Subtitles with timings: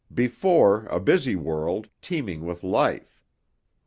[0.11, 3.21] Before, a busy world, teeming with life.